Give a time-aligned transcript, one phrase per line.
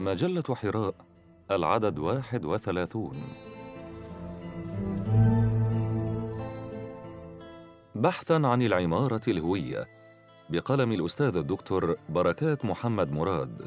[0.00, 0.94] مجلة حراء
[1.50, 3.22] العدد واحد وثلاثون.
[7.94, 9.88] بحثا عن العمارة الهوية
[10.50, 13.62] بقلم الأستاذ الدكتور بركات محمد مراد.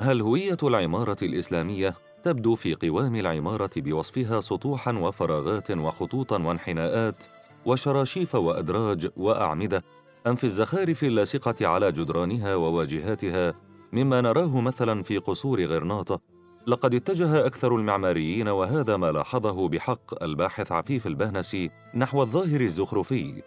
[0.00, 1.94] هل هوية العمارة الإسلامية
[2.24, 7.24] تبدو في قوام العمارة بوصفها سطوحا وفراغات وخطوطا وانحناءات
[7.66, 9.84] وشراشيف وأدراج وأعمدة
[10.26, 13.54] أم في الزخارف اللاصقة على جدرانها وواجهاتها
[13.92, 16.20] مما نراه مثلا في قصور غرناطة.
[16.66, 23.42] لقد اتجه أكثر المعماريين وهذا ما لاحظه بحق الباحث عفيف البهنسي نحو الظاهر الزخرفي.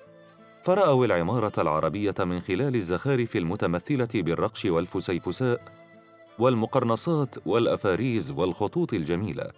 [0.63, 5.61] فرأوا العمارة العربية من خلال الزخارف المتمثلة بالرقش والفسيفساء
[6.39, 9.51] والمقرنصات والأفاريز والخطوط الجميلة.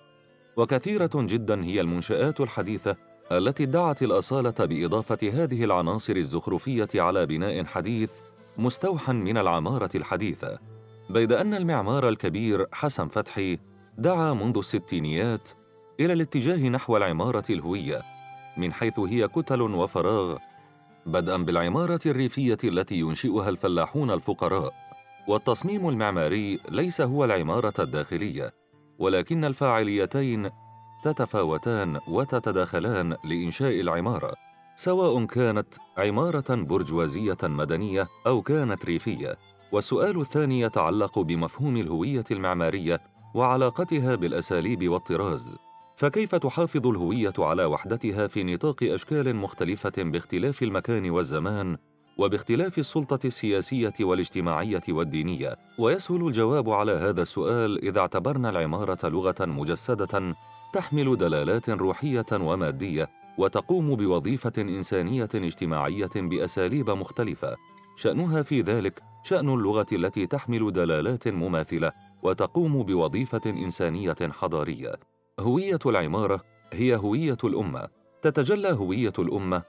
[0.57, 2.95] وكثيرة جدا هي المنشآت الحديثة
[3.31, 8.11] التي ادعت الأصالة بإضافة هذه العناصر الزخرفية على بناء حديث
[8.57, 10.59] مستوحى من العمارة الحديثة
[11.09, 13.59] بيد أن المعمار الكبير حسن فتحي
[13.97, 15.49] دعا منذ الستينيات
[15.99, 18.01] إلى الاتجاه نحو العمارة الهوية
[18.57, 20.37] من حيث هي كتل وفراغ
[21.05, 24.73] بدءا بالعمارة الريفية التي ينشئها الفلاحون الفقراء.
[25.27, 28.53] والتصميم المعماري ليس هو العمارة الداخلية
[28.99, 30.49] ولكن الفاعليتين
[31.05, 34.33] تتفاوتان وتتداخلان لإنشاء العمارة
[34.75, 35.67] سواء كانت
[35.97, 39.37] عمارة برجوازية مدنية أو كانت ريفية.
[39.71, 43.01] والسؤال الثاني يتعلق بمفهوم الهوية المعمارية
[43.35, 45.55] وعلاقتها بالأساليب والطراز.
[45.95, 51.77] فكيف تحافظ الهوية على وحدتها في نطاق أشكال مختلفة باختلاف المكان والزمان
[52.17, 60.35] وباختلاف السلطة السياسية والاجتماعية والدينية؟ ويسهل الجواب على هذا السؤال إذا اعتبرنا العمارة لغة مجسدة
[60.75, 67.55] تحمل دلالات روحية ومادية وتقوم بوظيفة إنسانية اجتماعية بأساليب مختلفة
[67.95, 71.91] شأنها في ذلك شأن اللغة التي تحمل دلالات مماثلة
[72.23, 74.93] وتقوم بوظيفة إنسانية حضارية.
[75.39, 76.41] هوية العمارة
[76.73, 77.87] هي هوية الأمة،
[78.21, 79.63] تتجلى هوية الأمة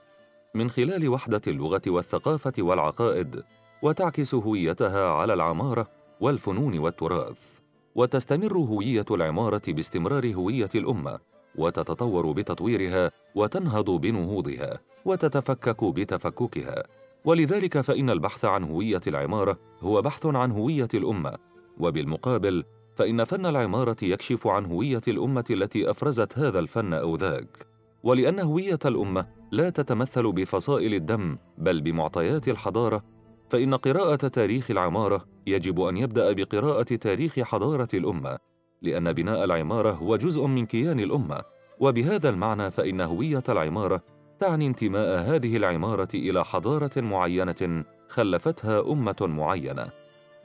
[0.54, 3.42] من خلال وحدة اللغة والثقافة والعقائد،
[3.82, 5.88] وتعكس هويتها على العمارة
[6.20, 7.55] والفنون والتراث.
[7.96, 11.18] وتستمر هوية العمارة باستمرار هوية الأمة،
[11.58, 16.82] وتتطور بتطويرها وتنهض بنهوضها، وتتفكك بتفككها،
[17.24, 21.32] ولذلك فإن البحث عن هوية العمارة هو بحث عن هوية الأمة،
[21.78, 22.64] وبالمقابل
[22.94, 27.66] فإن فن العمارة يكشف عن هوية الأمة التي أفرزت هذا الفن أو ذاك.
[28.02, 33.02] ولأن هوية الأمة لا تتمثل بفصائل الدم بل بمعطيات الحضارة،
[33.50, 38.38] فإن قراءة تاريخ العمارة يجب أن يبدأ بقراءة تاريخ حضارة الأمة،
[38.82, 41.42] لأن بناء العمارة هو جزء من كيان الأمة،
[41.80, 44.02] وبهذا المعنى فإن هوية العمارة
[44.40, 49.88] تعني انتماء هذه العمارة إلى حضارة معينة خلفتها أمة معينة.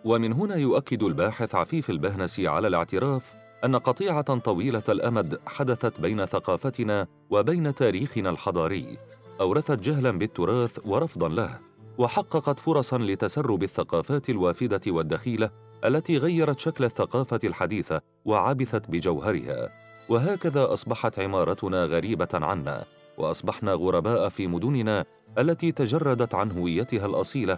[0.06, 3.36] ومن هنا يؤكد الباحث عفيف البهنسي على الاعتراف
[3.66, 8.98] أن قطيعة طويلة الأمد حدثت بين ثقافتنا وبين تاريخنا الحضاري،
[9.42, 11.60] أورثت جهلا بالتراث ورفضا له،
[11.98, 15.50] وحققت فرصا لتسرب الثقافات الوافدة والدخيلة
[15.86, 19.70] التي غيرت شكل الثقافة الحديثة وعبثت بجوهرها،
[20.10, 22.86] وهكذا أصبحت عمارتنا غريبة عنا،
[23.18, 25.06] وأصبحنا غرباء في مدننا
[25.38, 27.58] التي تجردت عن هويتها الأصيلة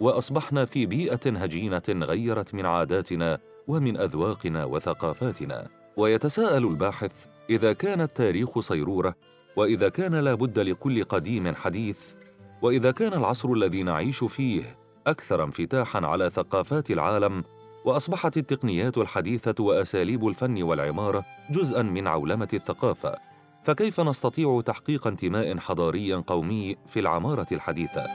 [0.00, 5.68] وأصبحنا في بيئة هجينة غيرت من عاداتنا ومن أذواقنا وثقافاتنا.
[5.96, 9.14] ويتساءل الباحث إذا كان التاريخ صيرورة
[9.56, 12.14] وإذا كان لا بد لكل قديم حديث
[12.62, 14.76] وإذا كان العصر الذي نعيش فيه
[15.06, 17.44] أكثر انفتاحا على ثقافات العالم
[17.84, 23.18] وأصبحت التقنيات الحديثة وأساليب الفن والعماره جزءا من عولمة الثقافة
[23.62, 28.06] فكيف نستطيع تحقيق انتماء حضاري قومي في العمارة الحديثة؟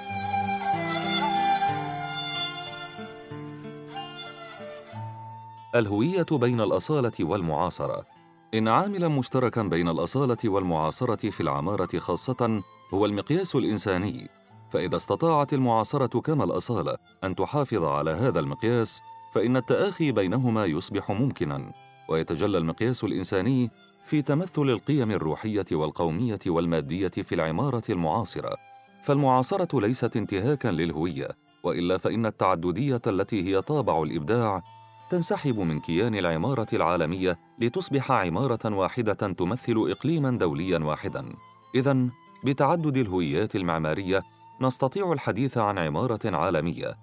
[5.76, 8.06] الهوية بين الأصالة والمعاصرة.
[8.54, 12.62] إن عاملا مشتركا بين الأصالة والمعاصرة في العمارة خاصة
[12.94, 14.30] هو المقياس الإنساني.
[14.72, 19.02] فإذا استطاعت المعاصرة كما الأصالة أن تحافظ على هذا المقياس
[19.34, 21.72] فإن التآخي بينهما يصبح ممكنا.
[22.10, 23.72] ويتجلى المقياس الإنساني
[24.04, 28.58] في تمثل القيم الروحية والقومية والمادية في العمارة المعاصرة.
[29.04, 31.28] فالمعاصرة ليست انتهاكا للهوية
[31.64, 34.64] وإلا فإن التعددية التي هي طابع الإبداع
[35.10, 41.36] تنسحب من كيان العمارة العالمية لتصبح عمارة واحدة تمثل اقليما دوليا واحدا.
[41.76, 42.10] اذا
[42.46, 44.24] بتعدد الهويات المعمارية
[44.62, 46.98] نستطيع الحديث عن عمارة عالمية.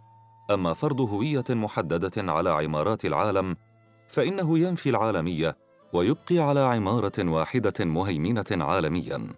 [0.51, 3.57] أما فرض هوية محددة على عمارات العالم
[4.09, 5.57] فإنه ينفي العالمية
[5.93, 9.29] ويبقي على عمارة واحدة مهيمنة عالميا.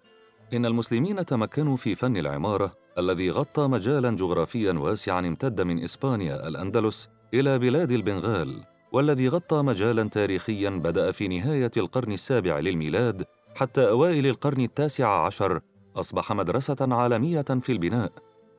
[0.53, 7.09] إن المسلمين تمكنوا في فن العماره الذي غطى مجالا جغرافيا واسعا امتد من إسبانيا الأندلس
[7.33, 13.25] إلى بلاد البنغال والذي غطى مجالا تاريخيا بدأ في نهاية القرن السابع للميلاد
[13.55, 15.61] حتى أوائل القرن التاسع عشر
[15.95, 18.11] أصبح مدرسة عالمية في البناء.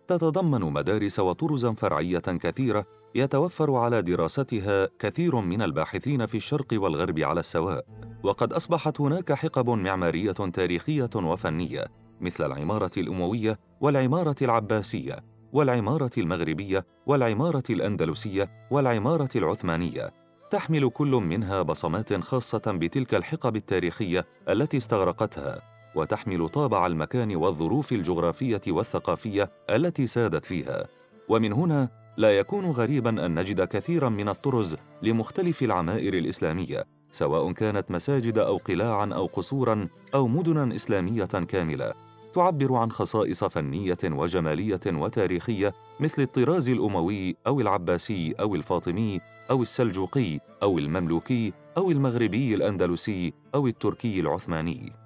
[0.09, 7.41] تتضمن مدارس وطرزا فرعية كثيرة يتوفر على دراستها كثير من الباحثين في الشرق والغرب على
[7.41, 7.85] السواء.
[8.23, 11.85] وقد أصبحت هناك حقب معمارية تاريخية وفنية
[12.21, 15.17] مثل العمارة الأموية والعمارة العباسية
[15.53, 20.11] والعمارة المغربية والعمارة الأندلسية والعمارة العثمانية.
[20.51, 25.74] تحمل كل منها بصمات خاصة بتلك الحقب التاريخية التي استغرقتها.
[25.95, 30.87] وتحمل طابع المكان والظروف الجغرافية والثقافية التي سادت فيها.
[31.29, 37.91] ومن هنا لا يكون غريبا أن نجد كثيرا من الطرز لمختلف العمائر الإسلامية سواء كانت
[37.91, 41.93] مساجد أو قلاعا أو قصورا أو مدنا إسلامية كاملة.
[42.35, 49.21] تعبر عن خصائص فنية وجمالية وتاريخية مثل الطراز الأموي أو العباسي أو الفاطمي
[49.51, 55.04] أو السلجوقي أو المملوكي أو المغربي الأندلسي أو التركي العثماني.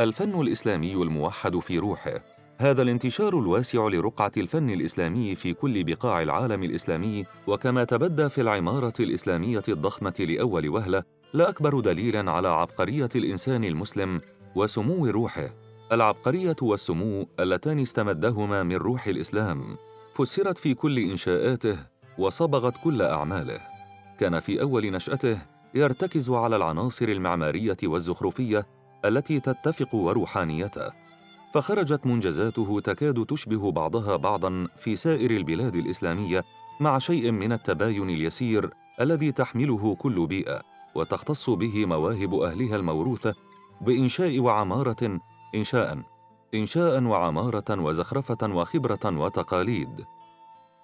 [0.00, 2.20] الفن الإسلامي الموحد في روحه.
[2.58, 8.92] هذا الانتشار الواسع لرقعة الفن الإسلامي في كل بقاع العالم الإسلامي وكما تبدى في العمارة
[9.00, 11.02] الإسلامية الضخمة لأول وهلة
[11.32, 14.20] لا أكبر دليل على عبقرية الإنسان المسلم
[14.54, 15.48] وسمو روحه.
[15.92, 19.76] العبقرية والسمو اللتان استمدهما من روح الإسلام.
[20.14, 21.78] فسرت في كل إنشاءاته
[22.18, 23.60] وصبغت كل أعماله.
[24.18, 25.38] كان في أول نشأته
[25.74, 28.66] يرتكز على العناصر المعمارية والزخرفية
[29.04, 30.90] التي تتفق وروحانيته
[31.54, 36.44] فخرجت منجزاته تكاد تشبه بعضها بعضا في سائر البلاد الإسلامية
[36.80, 38.70] مع شيء من التباين اليسير
[39.00, 40.62] الذي تحمله كل بيئة
[40.94, 43.34] وتختص به مواهب أهلها الموروثة
[43.80, 45.20] بإنشاء وعمارة
[45.54, 46.02] إنشاء
[46.54, 50.04] إنشاء وعمارة وزخرفة وخبرة وتقاليد.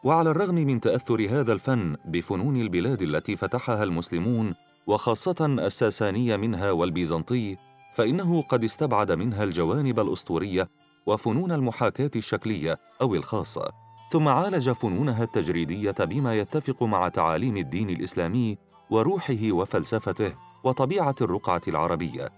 [0.05, 4.55] وعلى الرغم من تأثر هذا الفن بفنون البلاد التي فتحها المسلمون
[4.87, 7.57] وخاصة الساساني منها والبيزنطي
[7.95, 10.69] فإنه قد استبعد منها الجوانب الأسطورية
[11.07, 13.73] وفنون المحاكاة الشكلية أو الخاصة
[14.13, 18.59] ثم عالج فنونها التجريدية بما يتفق مع تعاليم الدين الإسلامي
[18.91, 20.35] وروحه وفلسفته
[20.65, 22.29] وطبيعة الرقعة العربية.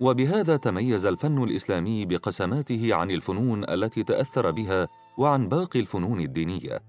[0.00, 4.88] وبهذا تميز الفن الإسلامي بقسماته عن الفنون التي تأثر بها
[5.18, 6.82] وعن باقي الفنون الدينية.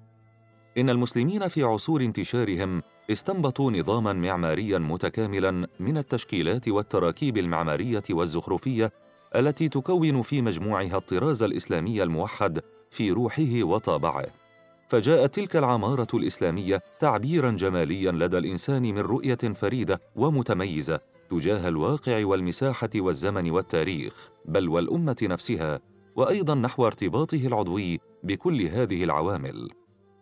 [0.78, 8.92] إن المسلمين في عصور انتشارهم استنبطوا نظاما معماريا متكاملا من التشكيلات والتراكيب المعمارية والزخرفية
[9.36, 14.26] التي تكون في مجموعها الطراز الإسلامي الموحد في روحه وطابعه.
[14.88, 22.90] فجاءت تلك العمارة الإسلامية تعبيرا جماليا لدى الإنسان من رؤية فريدة ومتميزة تجاه الواقع والمساحة
[22.96, 25.80] والزمن والتاريخ بل والأمة نفسها
[26.16, 29.70] وأيضا نحو ارتباطه العضوي بكل هذه العوامل.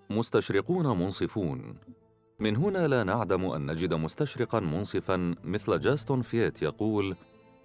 [0.09, 1.75] مستشرقون منصفون.
[2.41, 7.15] من هنا لا نعدم أن نجد مستشرقا منصفا مثل جاستون فيت يقول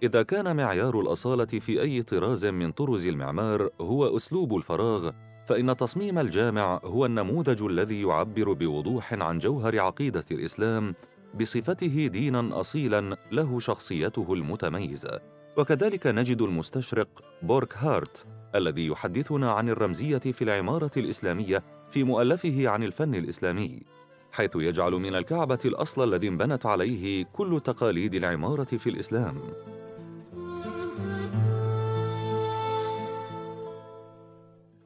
[0.03, 5.11] إذا كان معيار الأصالة في أي طراز من طرز المعمار هو أسلوب الفراغ
[5.47, 10.95] فإن تصميم الجامع هو النموذج الذي يعبر بوضوح عن جوهر عقيدة الإسلام
[11.39, 15.19] بصفته دينا اصيلا له شخصيته المتميزة.
[15.57, 17.07] وكذلك نجد المستشرق
[17.41, 18.25] بورك هارت
[18.55, 23.97] الذي يحدثنا عن الرمزية في العمارة الإسلامية في مؤلفه عن الفن الإسلامي.
[24.31, 29.41] حيث يجعل من الكعبة الأصل الذي انبنت عليه كل تقاليد العمارة في الإسلام.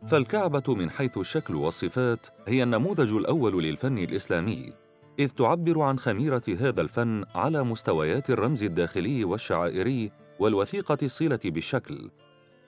[0.07, 4.73] فالكعبة من حيث الشكل والصفات هي النموذج الأول للفن الإسلامي
[5.19, 12.11] إذ تعبر عن خميرة هذا الفن على مستويات الرمز الداخلي والشعائري والوثيقة الصلة بالشكل،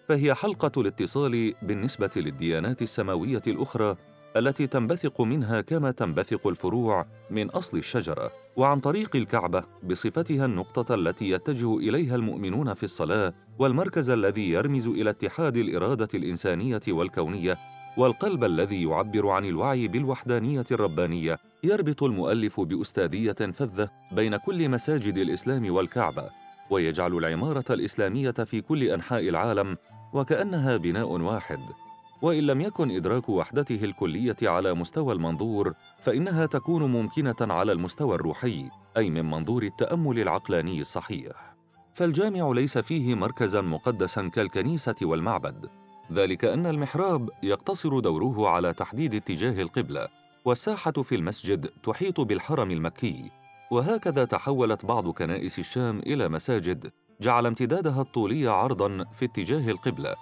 [0.10, 3.96] فهي حلقة الاتصال بالنسبة للديانات السماوية الأخرى
[4.38, 11.30] التي تنبثق منها كما تنبثق الفروع من أصل الشجرة، وعن طريق الكعبة بصفتها النقطة التي
[11.30, 17.58] يتجه إليها المؤمنون في الصلاة، والمركز الذي يرمز إلى اتحاد الإرادة الإنسانية والكونية
[17.98, 25.74] والقلب الذي يعبر عن الوعي بالوحدانية الربانية يربط المؤلف بأستاذية فذة بين كل مساجد الإسلام
[25.74, 26.30] والكعبة
[26.70, 29.78] ويجعل العمارة الإسلامية في كل أنحاء العالم
[30.13, 31.60] وكأنها بناء واحد.
[32.24, 38.70] وإن لم يكن إدراك وحدته الكلية على مستوى المنظور فإنها تكون ممكنة على المستوى الروحي
[38.98, 41.56] أي من منظور التأمل العقلاني الصحيح.
[41.94, 45.70] فالجامع ليس فيه مركزا مقدسا كالكنيسة والمعبد.
[46.13, 50.08] ذلك أن المحراب يقتصر دوره على تحديد اتجاه القبلة
[50.46, 53.32] والساحة في المسجد تحيط بالحرم المكي.
[53.72, 60.15] وهكذا تحولت بعض كنائس الشام إلى مساجد جعل امتدادها الطولي عرضا في اتجاه القبلة.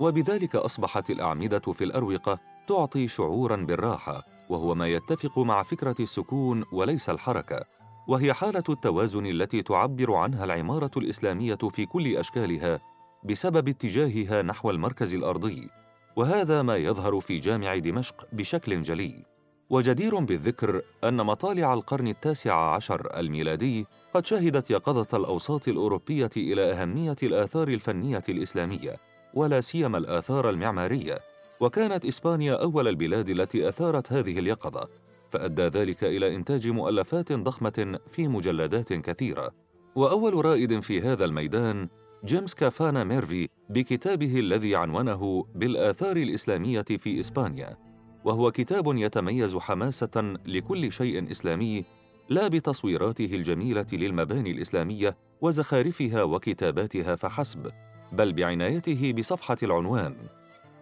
[0.00, 2.38] وبذلك أصبحت الأعمدة في الأروقة
[2.68, 7.64] تعطي شعوراً بالراحة وهو ما يتفق مع فكرة السكون وليس الحركة.
[8.08, 12.80] وهي حالة التوازن التي تعبر عنها العمارة الإسلامية في كل أشكالها
[13.24, 15.68] بسبب اتجاهها نحو المركز الأرضي.
[16.16, 19.24] وهذا ما يظهر في جامع دمشق بشكل جلي.
[19.70, 27.16] وجدير بالذكر أن مطالع القرن التاسع عشر الميلادي قد شهدت يقظة الأوساط الأوروبية إلى أهمية
[27.22, 28.96] الآثار الفنية الإسلامية.
[29.38, 31.18] ولا سيما الآثار المعمارية.
[31.60, 34.88] وكانت إسبانيا أول البلاد التي أثارت هذه اليقظة
[35.30, 39.50] فأدى ذلك إلى إنتاج مؤلفات ضخمة في مجلدات كثيرة.
[39.94, 41.88] وأول رائد في هذا الميدان
[42.24, 47.76] جيمس كافانا ميرفي بكتابه الذي عنونه بالآثار الإسلامية في إسبانيا.
[48.24, 51.84] وهو كتاب يتميز حماسة لكل شيء إسلامي
[52.28, 57.70] لا بتصويراته الجميلة للمباني الإسلامية وزخارفها وكتاباتها فحسب.
[58.12, 60.16] بل بعنايته بصفحة العنوان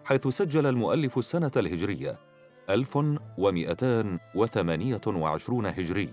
[0.05, 2.19] حيث سجل المؤلف السنة الهجرية
[2.69, 6.09] 1228 هجري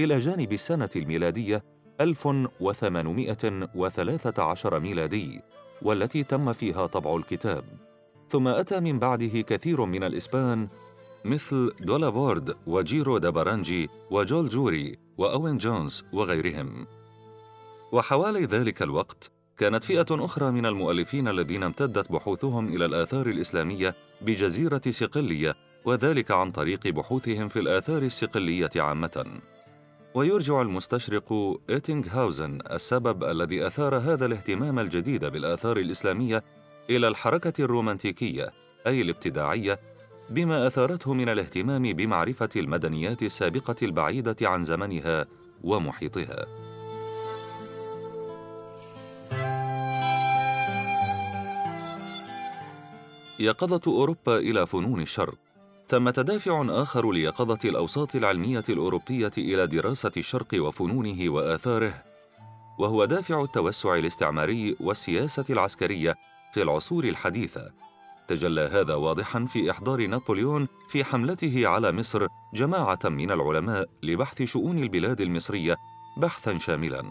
[0.00, 1.64] إلى جانب السنة الميلادية
[2.00, 5.40] 1813 ميلادي
[5.82, 7.64] والتي تم فيها طبع الكتاب.
[8.28, 10.68] ثم أتى من بعده كثير من الإسبان
[11.24, 16.86] مثل دولافورد وجيرو دابارانجي وجول جوري وأوين جونز وغيرهم.
[17.92, 24.80] وحوالي ذلك الوقت كانت فئة أخرى من المؤلفين الذين امتدت بحوثهم إلى الآثار الإسلامية بجزيرة
[24.90, 29.26] صقلية وذلك عن طريق بحوثهم في الآثار الصقلية عامة.
[30.14, 36.44] ويرجع المستشرق إيتينغهاوزن السبب الذي أثار هذا الاهتمام الجديد بالآثار الإسلامية
[36.90, 38.52] إلى الحركة الرومانتيكية
[38.86, 39.80] أي الابتداعية
[40.30, 45.26] بما أثارته من الاهتمام بمعرفة المدنيات السابقة البعيدة عن زمنها
[45.64, 46.67] ومحيطها.
[53.40, 55.34] يقظة أوروبا إلى فنون الشرق.
[55.88, 62.04] ثمة دافع آخر ليقظة الأوساط العلمية الأوروبية إلى دراسة الشرق وفنونه وآثاره
[62.78, 66.14] وهو دافع التوسع الاستعماري والسياسة العسكرية
[66.54, 67.72] في العصور الحديثة.
[68.28, 74.78] تجلى هذا واضحا في إحضار نابليون في حملته على مصر جماعة من العلماء لبحث شؤون
[74.78, 75.76] البلاد المصرية
[76.16, 77.04] بحثا شاملا.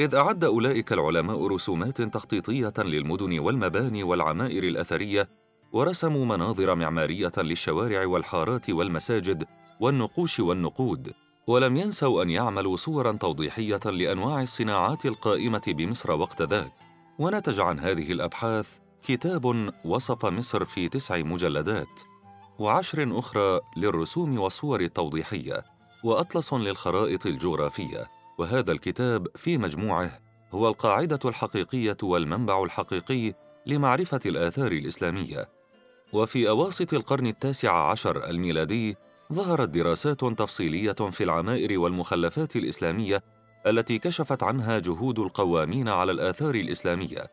[0.00, 5.28] إذ أعد أولئك العلماء رسومات تخطيطية للمدن والمباني والعمائر الأثرية
[5.72, 9.44] ورسموا مناظر معمارية للشوارع والحارات والمساجد
[9.80, 11.12] والنقوش والنقود
[11.46, 16.72] ولم ينسوا أن يعملوا صورا توضيحية لأنواع الصناعات القائمة بمصر وقت ذاك.
[17.18, 22.00] ونتج عن هذه الأبحاث كتاب وصف مصر في تسع مجلدات
[22.58, 25.64] وعشر أخرى للرسوم والصور التوضيحية
[26.04, 28.06] وأطلس للخرائط الجغرافية.
[28.38, 30.18] وهذا الكتاب في مجموعه
[30.52, 33.34] هو القاعدة الحقيقية والمنبع الحقيقي
[33.66, 35.55] لمعرفة الآثار الإسلامية.
[36.12, 38.96] وفي أواسط القرن التاسع عشر الميلادي
[39.32, 43.22] ظهرت دراسات تفصيلية في العمائر والمخلفات الإسلامية
[43.66, 47.30] التي كشفت عنها جهود القوامين على الآثار الإسلامية.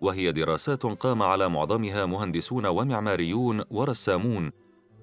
[0.00, 4.50] وهي دراسات قام على معظمها مهندسون ومعماريون ورسامون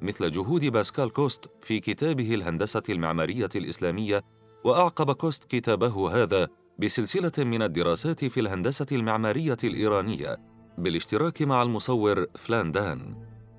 [0.01, 4.24] مثل جهود باسكال كوست في كتابه الهندسة المعمارية الإسلامية
[4.63, 6.48] وأعقب كوست كتابه هذا
[6.79, 10.54] بسلسلة من الدراسات في الهندسة المعمارية الإيرانية.
[10.77, 13.15] بالاشتراك مع المصور فلاندان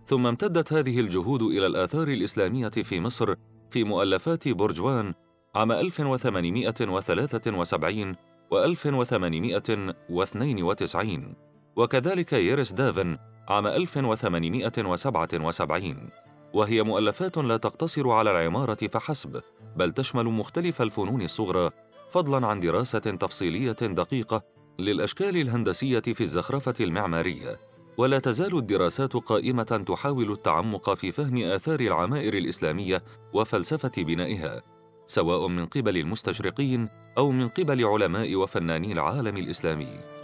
[0.07, 3.35] ثم امتدت هذه الجهود إلى الآثار الإسلامية في مصر
[3.71, 5.15] في مؤلفات برجوان
[5.55, 8.17] عام 1873
[8.51, 11.35] و 1892
[11.77, 13.19] وكذلك ييرس دافن
[13.49, 16.11] عام 1877
[16.55, 19.43] وهي مؤلفات لا تقتصر على العمارة فحسب
[19.77, 21.71] بل تشمل مختلف الفنون الصغرى
[22.11, 27.61] فضلا عن دراسة تفصيلية دقيقة للأشكال الهندسية في الزخرفة المعمارية
[27.99, 33.03] ولا تزال الدراسات قائمة تحاول التعمق في فهم آثار العمائر الإسلامية
[33.33, 34.63] وفلسفة بنائها
[35.07, 40.16] سواء من قبل المستشرقين أو من قبل علماء وفناني العالم الإسلامي.